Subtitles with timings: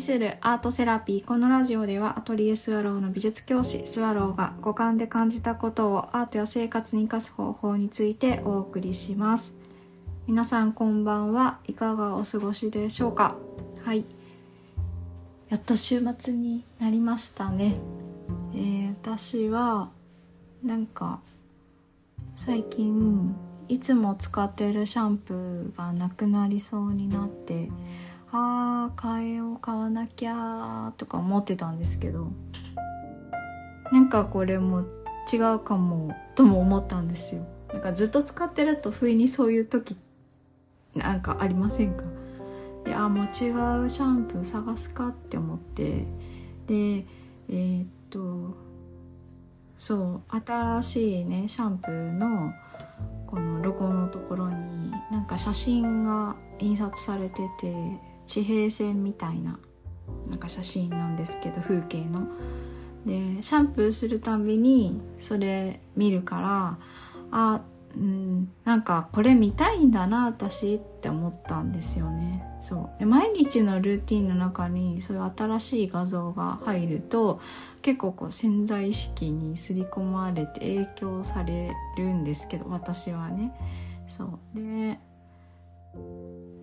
[0.00, 1.24] するアートセラピー。
[1.24, 9.58] このラジオではアトリエスワローの美術教師スワローが五感で感じたことをアートや生活に生かす方法についてお送りします。
[10.26, 11.58] 皆さんこんばんは。
[11.66, 13.36] いかがお過ごしでしょうか？
[13.84, 14.04] はい。
[15.48, 17.76] やっと週末になりましたね。
[18.54, 19.90] えー、私は
[20.62, 21.20] なんか
[22.34, 23.34] 最近
[23.68, 27.70] いつも使ってるシャンプーがなくなりそうになって
[28.30, 32.28] あー変えよう買わなきゃとか思ってたんですけど
[33.90, 34.84] なんかこれも
[35.32, 37.46] 違うかもとも思ったんですよ。
[37.72, 39.96] なんかずっと使ってると不意にそういう時
[40.94, 42.04] なんかありませんか？
[42.84, 46.04] であもう違うシャンプー探すかって思って。
[46.66, 47.06] で
[47.48, 48.56] えー、っと
[49.78, 52.52] そう新しいねシャンプーの
[53.26, 57.74] このロゴのところになんか写真が印刷されてて
[58.28, 59.58] 地平線みたいな
[60.28, 62.28] なんか写真なんですけど風景の。
[63.04, 66.78] でシャンプーするたびにそれ見るから
[67.30, 67.62] あ
[67.96, 72.44] うん、なんかこれ見たいんだな私って思ったんですよね。
[72.60, 72.98] そう。
[72.98, 77.40] で毎日のルーティンの中にそういう新しい画像が入ると
[77.82, 83.52] 結構こう潜在意識に刷り込まれて影響されるんですけど私はね。
[84.06, 84.38] そう。
[84.54, 84.98] で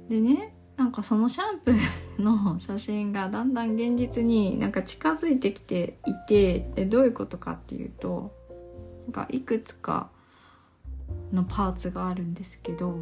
[0.09, 8.33] でねなんかそのシャンプーの写真がだんだん現実になんか近づいてきていてでどういうことかっていうと
[9.05, 10.09] なんかいくつか
[11.31, 12.97] のパーツがあるんですけど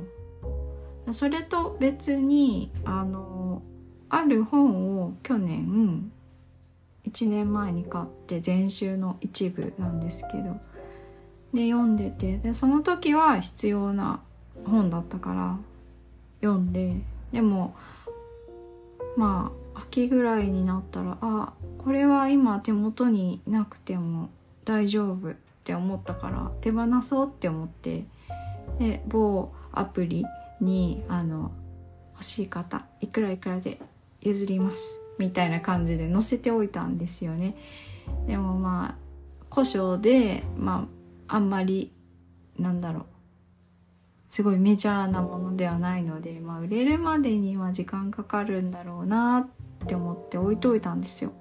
[1.11, 3.61] それと別にあの
[4.09, 6.11] ある本を去年
[7.05, 10.59] 1年前に買って全集の一部なんですけど
[11.53, 14.21] で読んでてでその時は必要な
[14.65, 15.57] 本だったから
[16.41, 17.01] 読んで
[17.33, 17.75] でも
[19.17, 24.29] まあ秋ぐらいになったらあこれは今手元になくても
[24.63, 28.05] 大丈夫って思ったから手放そうって思って
[28.79, 30.25] で某アプリ
[30.61, 31.51] にあの
[32.13, 33.79] 欲しい方いくらいくらで
[34.21, 37.55] 譲りますみたいな感じで載せておいたんですよね。
[38.27, 39.03] でもまあ
[39.49, 40.87] 故障でま
[41.27, 41.91] ああんまり
[42.57, 43.05] なんだろう
[44.33, 49.47] すごいメジャーなものではないので、まあ、売れるまでには時間かかるんだろうな
[49.83, 51.33] って思って置いといたんですよ。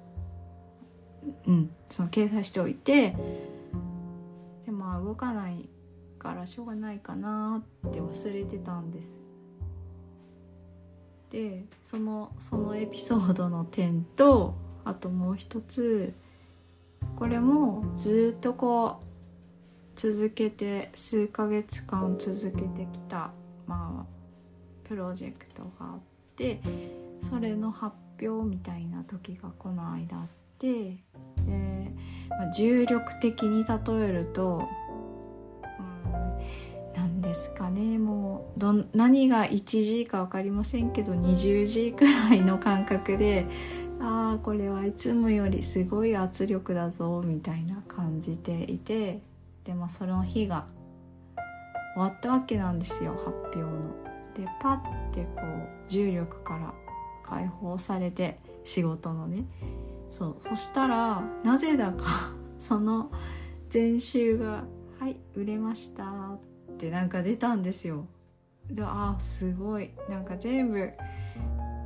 [1.47, 3.15] うん、その掲載しておいて。
[4.63, 5.67] でまあ動かない
[6.19, 9.23] からしょうがないかなって忘れてたんです。
[11.31, 14.53] でそのそのエピソードの点と
[14.85, 16.13] あともう一つ。
[17.15, 19.12] これもずっとこう
[19.95, 23.31] 続けて数ヶ月間続けてきた
[23.67, 25.99] まあプロジェクトがあっ
[26.35, 26.59] て
[27.21, 30.27] それの発表みたいな時がこの間あっ
[30.57, 30.97] て
[31.45, 31.91] で、
[32.29, 34.67] まあ、重力的に例えると
[36.95, 43.45] 何ですかねもうど何が 1G か分かりませんけど 20G くらいの感覚で
[43.99, 49.21] ああこれはいつもよりすごい圧力だぞみたいな感じていて
[49.63, 50.65] でもその日が
[51.95, 54.03] 終わったわけなんですよ発表の。
[54.35, 56.73] でパッてこう重力から
[57.23, 59.45] 解放されて仕事のね
[60.09, 63.11] そうそしたらなぜだか その
[63.71, 64.63] 前週が
[64.99, 66.03] 「はい売れました」
[66.73, 68.05] ってなんか出たんですよ。
[68.69, 70.91] であすごいなんか全部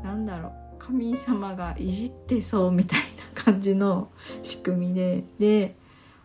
[0.03, 2.99] なんだろう神様がいじってそうみたい
[3.35, 4.09] な感じの
[4.41, 5.75] 仕組みでで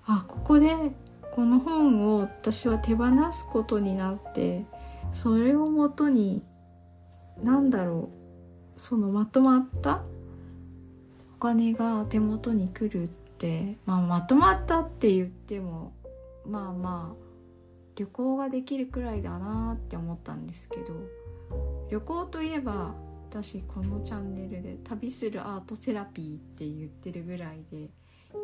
[0.06, 0.92] あここで
[1.34, 4.66] この本を私は手放すことになって
[5.12, 6.43] それをもとに
[7.43, 8.10] 何だろ
[8.76, 10.03] うそのまとまった
[11.37, 15.93] お金が手元に来るって、まあ、まとまったって言っても
[16.47, 17.16] まあまあ
[17.97, 20.94] 旅行ができるくらいだなって思ったんですけど
[21.90, 22.94] 旅行といえば
[23.31, 27.88] 私このチャンネルで「旅するアートセラピー」って言ってるぐらいで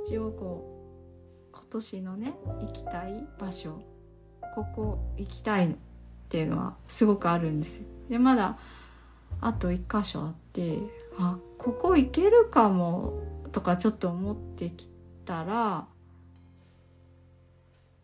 [0.05, 0.88] 一応こう
[1.58, 3.82] 今年のね行きたい場所
[4.55, 5.75] ここ行きたいっ
[6.28, 7.88] ていうのはすごくあるんですよ。
[8.08, 8.58] でまだ
[9.40, 10.78] あと1箇所あって
[11.19, 13.22] あここ行けるかも
[13.52, 14.88] とかちょっと思ってき
[15.25, 15.87] たら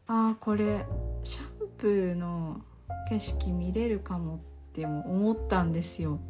[0.06, 0.84] あこれ
[1.22, 2.60] シャンプーの
[3.08, 4.38] 景色見れるかもっ
[4.72, 6.20] ても思ったんですよ。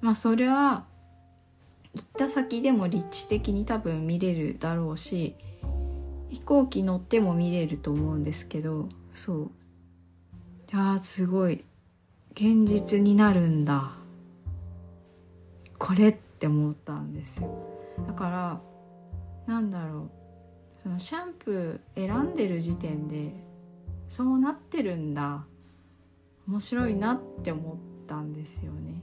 [0.00, 0.84] まあそれは
[1.94, 5.36] 行った先でも立地的に多分見れるだろうし
[6.30, 9.50] 飛行機乗っても見れると思うんですけどそう。
[10.72, 11.64] いやすごい。
[12.32, 13.92] 現実になるんだ。
[15.78, 17.50] これって思ったんですよ。
[18.06, 18.30] だか
[19.46, 20.10] らなんだろう。
[20.82, 23.34] そのシャンプー選んでる時点で
[24.08, 25.44] そうなってるんだ。
[26.46, 27.76] 面白いなって思っ
[28.06, 29.02] たんですよね。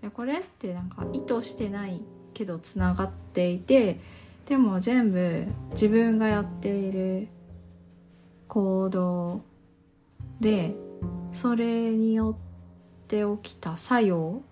[0.00, 2.00] でこれってなんか意図してない
[2.32, 4.00] けどつながっていて
[4.52, 7.28] でも全部自分がやっている
[8.48, 9.40] 行動
[10.40, 10.74] で
[11.32, 14.42] それによって起きた作用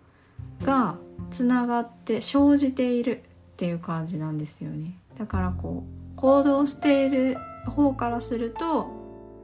[0.65, 0.97] が
[1.31, 3.19] つながって生じている
[3.53, 4.95] っていう感じなんですよね。
[5.19, 7.37] だからこう行動している
[7.67, 8.89] 方からすると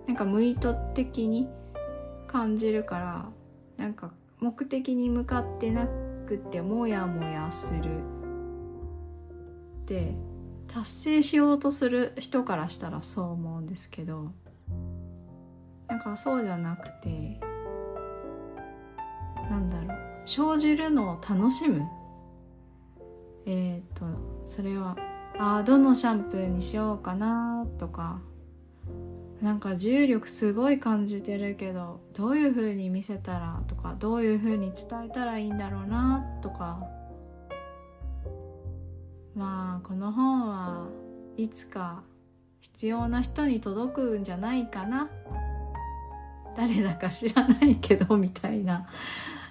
[0.07, 1.49] なんか無意図的に
[2.29, 3.27] 感じるから
[3.77, 4.11] なんか
[4.41, 5.87] 目的に向かってな
[6.27, 8.01] くてモヤモヤする
[9.85, 10.15] で
[10.77, 14.31] 達成しようとする人からしたらそう思うんですけど
[15.89, 17.41] なんかそうじゃなくて
[19.49, 21.83] なんだろう生じるのを楽しむ。
[23.47, 24.05] えっ、ー、と
[24.45, 24.97] それは
[25.39, 28.21] あどのシャンプーにしようかなとか
[29.41, 36.96] なんか重力すごい感じてるけどどういう風に見せたらとかどういう風に伝えたらいいんだろうなとか
[39.37, 40.89] まあこの本は
[41.37, 42.03] いつか
[42.61, 45.11] 必要な人に届くんじゃないかな。
[46.57, 48.89] 誰だか知らないけどみたいな。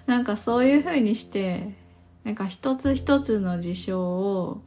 [0.07, 1.75] なんかそういう風にして
[2.23, 4.61] なんか一つ一つの事象を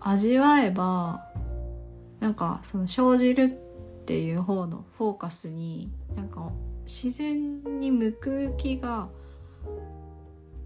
[0.00, 1.28] 味わえば
[2.20, 3.42] なんかその生じる
[4.02, 6.50] っていう方のフォーカスになんか
[6.86, 9.10] 自然に向く気が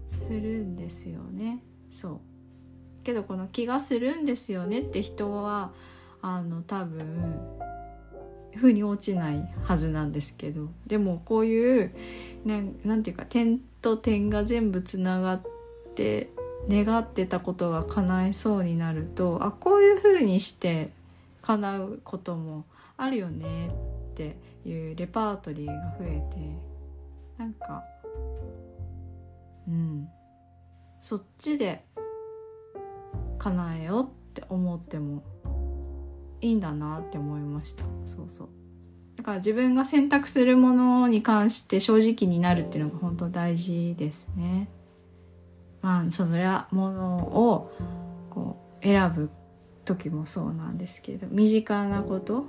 [0.07, 1.61] するんですよね。
[1.89, 2.32] そう。
[3.03, 5.71] けどこの気がするんですよねって人は
[6.21, 7.35] あの多分
[8.55, 10.69] 風に落ちないはずなんですけど。
[10.87, 11.91] でもこういう
[12.45, 15.41] なんていうか点と点が全部つながっ
[15.95, 16.29] て
[16.69, 20.91] 願ってたことが叶えそうになるとあこういう風にして
[21.41, 22.65] 叶うことも
[22.95, 23.71] あるよねっ
[24.15, 26.37] ていうレパートリーが増えて
[27.37, 27.83] なんか
[29.67, 30.07] うん。
[31.03, 31.83] そっちで
[33.43, 35.21] 叶えようって思っても
[36.39, 37.83] いいんだなって思いました。
[38.05, 38.49] そうそう。
[39.17, 44.69] だから自分が選択するものに関して正直になるっていうのが本当大事ですね。
[45.81, 47.71] まあそのやものを
[48.29, 49.29] こう選ぶ
[49.83, 52.45] 時もそうなんですけど身近なこと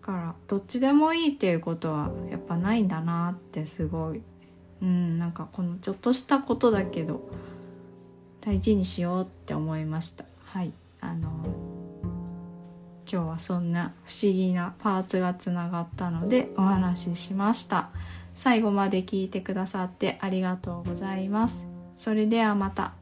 [0.00, 4.22] からどっちでもいいっていうことはやっぱないんだなってすごい。
[4.82, 7.22] うんなんかこのちょっとしたことだけど
[8.46, 10.24] 大事にしようって思いました。
[10.44, 10.72] はい。
[11.00, 11.28] あの
[13.10, 17.90] 今日はそんな不思議なパーツがつながったのでお話ししました。
[18.34, 21.68] 最後まで聞いてくださってありがとうございます。
[21.96, 22.95] それではまた。